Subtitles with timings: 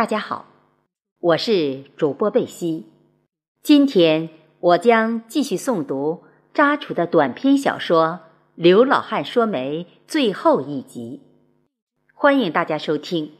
[0.00, 0.46] 大家好，
[1.20, 2.86] 我是主播贝西。
[3.62, 6.22] 今天我将继续诵读
[6.54, 8.06] 扎楚的短篇小说
[8.54, 11.20] 《刘老汉说媒》最后一集，
[12.14, 13.32] 欢迎大家收听。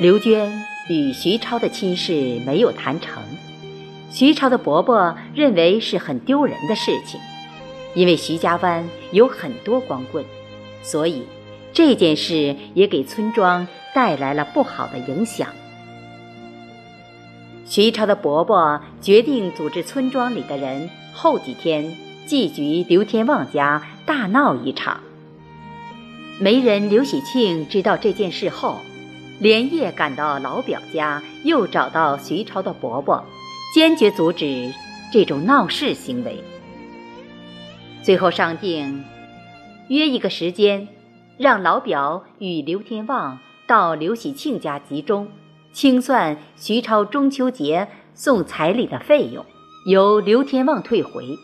[0.00, 0.50] 刘娟
[0.88, 3.22] 与徐超的亲事没有谈成，
[4.10, 7.20] 徐超的伯伯认为是很丢人的事情，
[7.96, 10.24] 因为徐家湾有很多光棍，
[10.84, 11.24] 所以
[11.72, 15.48] 这件事也给村庄带来了不好的影响。
[17.64, 25.00] 徐超的伯伯决定组织村庄里的人后几天祭局刘天旺家大闹一场。
[26.38, 28.76] 媒人刘喜庆知道这件事后。
[29.38, 33.22] 连夜赶到老表家，又找到徐超的伯伯，
[33.74, 34.72] 坚决阻止
[35.12, 36.42] 这种闹事行为。
[38.06, 39.02] 最后商定，
[39.88, 40.86] 约一个时间，
[41.38, 45.26] 让老表与刘天旺到刘喜庆家集中，
[45.72, 49.44] 清算徐超中秋节送彩礼的费用，
[49.88, 51.36] 由刘天旺退回。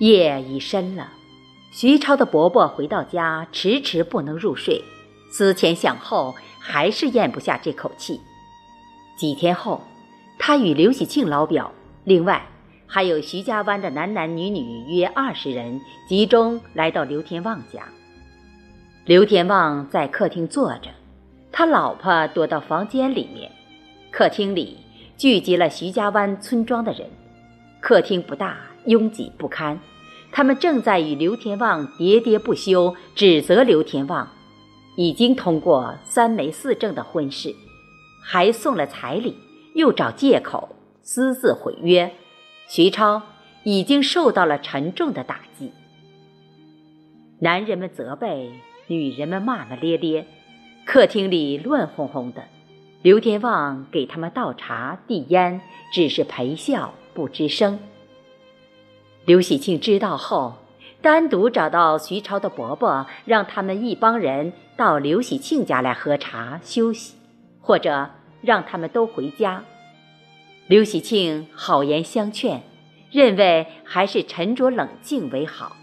[0.00, 1.12] 夜已深了，
[1.70, 4.82] 徐超的伯伯回到家，迟迟不能入睡。
[5.30, 8.20] 思前想后，还是咽不下这口气。
[9.16, 9.82] 几天后，
[10.36, 11.70] 他与刘喜庆老表，
[12.02, 12.44] 另外
[12.94, 17.88] 还有徐家湾的男男女女约二十人，集中来到刘天旺家。
[19.06, 20.90] 刘天旺在客厅坐着，
[21.50, 23.50] 他老婆躲到房间里面。
[24.10, 24.76] 客厅里
[25.16, 27.08] 聚集了徐家湾村庄的人。
[27.80, 29.80] 客厅不大，拥挤不堪。
[30.30, 34.28] 他们正在与刘天旺喋喋不休，指责刘天旺。
[34.98, 37.54] 已经通过三媒四证的婚事，
[38.22, 39.38] 还送了彩礼，
[39.74, 42.12] 又找借口私自毁约，
[42.68, 43.22] 徐超
[43.64, 45.72] 已经受到了沉重的打击。
[47.38, 48.52] 男人们责备，
[48.86, 50.26] 女人们骂骂咧咧，
[50.84, 52.44] 客厅里乱哄哄的。
[53.02, 55.60] 刘天旺给他们倒茶递烟，
[55.92, 57.78] 只是陪笑不吱声。
[59.24, 60.54] 刘喜庆知道后。
[61.00, 67.16] 单独找到徐超的伯伯，让他们一帮人到刘喜庆家来喝茶休息，
[67.60, 68.08] 或者
[68.40, 69.64] 让他们都回家。
[70.68, 72.62] 刘喜庆好言相劝，
[73.10, 75.76] 认为还是沉着冷静为好。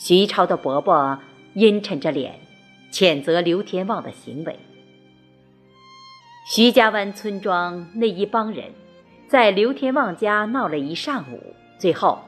[0.00, 1.18] 徐超的伯伯
[1.54, 2.40] 阴沉着脸，
[2.92, 4.58] 谴责刘天旺的行为。
[6.50, 8.72] 徐家湾村庄那一帮人，
[9.28, 12.18] 在刘天旺家闹了一上午，最后。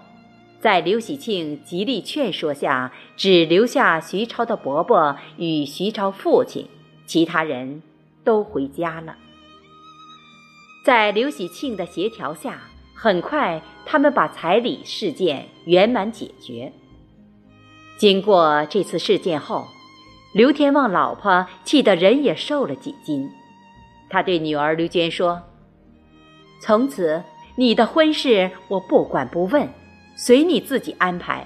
[0.61, 6.67] 在刘喜庆极力劝说下，只留下徐超的伯伯与徐超父亲，
[7.05, 7.83] 其他人
[8.23, 9.17] 都回家了。
[10.84, 12.61] 在刘喜庆的协调下，
[12.95, 16.71] 很快他们把彩礼事件圆满解决。
[17.97, 19.67] 经过这次事件后，
[20.34, 23.31] 刘天旺老婆气得人也瘦了几斤。
[24.11, 25.43] 他对女儿刘娟说
[26.61, 27.23] ：“从此
[27.56, 29.67] 你的婚事我不管不问。”
[30.17, 31.44] 随你自己安排。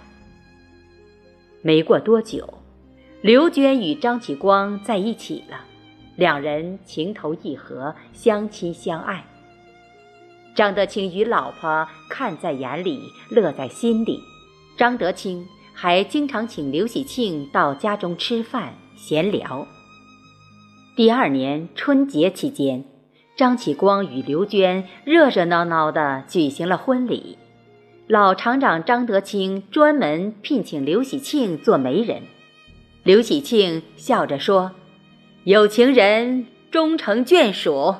[1.62, 2.58] 没过多久，
[3.22, 5.64] 刘娟与张启光在一起了，
[6.18, 9.24] 两人情投意合，相亲相爱。
[10.52, 14.20] 张德清与老婆看在眼里，乐在心里。
[14.76, 19.64] 张德清还经常请刘喜庆到家中吃饭闲聊。
[20.96, 22.84] 第二年春节期间，
[23.36, 27.38] 张启光与刘娟热热闹闹地举行了婚礼。
[28.08, 32.22] 老厂长张德清专门聘请刘喜庆做媒人，
[33.04, 34.72] 刘喜庆笑着说
[35.48, 37.94] ：“有情人终成眷属。”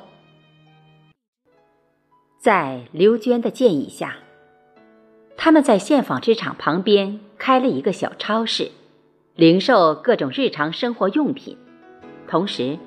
[2.37, 4.17] 在刘娟的建议下，
[5.35, 8.69] 他们在县纺织厂旁边开了一个小超市，
[9.33, 11.57] 零售各种日常生活用品，
[12.27, 12.77] 同时，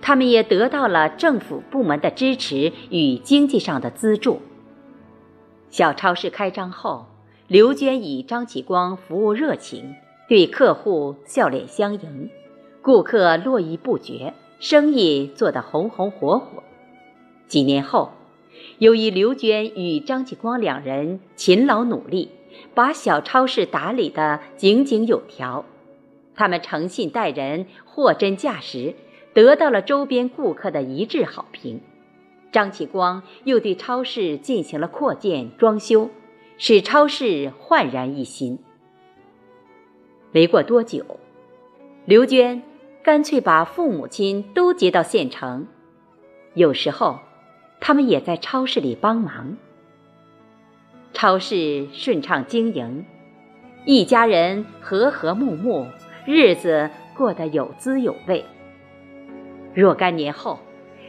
[0.00, 4.40] 他们也得到了政府部门的支持与经济上的资助。
[5.68, 7.06] 小超市开张后，
[7.48, 9.96] 刘娟以张启光服务热情，
[10.28, 12.30] 对客户笑脸相迎，
[12.86, 16.62] 顾客络绎不绝，生意做得红红火火。
[17.48, 18.12] 几年后，
[18.78, 22.30] 由于刘娟与张启光两人勤劳努力，
[22.76, 25.64] 把小超市打理得井井有条，
[26.36, 28.94] 他们诚信待人，货真价实，
[29.34, 31.80] 得到了周边顾客的一致好评。
[32.52, 36.10] 张启光又对超市进行了扩建装修，
[36.56, 38.60] 使超市焕然一新。
[40.30, 41.04] 没过多久，
[42.04, 42.62] 刘娟
[43.06, 45.68] 干脆把父母亲都接到县城，
[46.54, 47.20] 有时候
[47.78, 49.56] 他们也在超市里帮忙。
[51.12, 53.06] 超市顺畅经营，
[53.84, 55.86] 一家人和和睦睦，
[56.26, 58.44] 日子过得有滋有味。
[59.72, 60.58] 若干年后，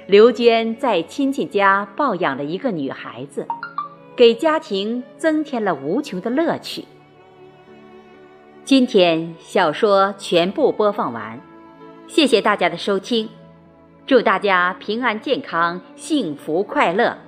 [0.05, 3.47] 刘娟在亲戚家抱养了一个女孩子，
[4.15, 6.85] 给家庭增添了无穷的乐趣。
[8.63, 11.41] 今天小说全部播放完，
[12.07, 13.30] 谢谢大家的收听，
[14.06, 17.26] 祝大家平安健康、幸福快乐。